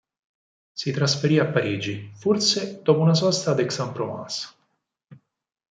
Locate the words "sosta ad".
3.13-3.59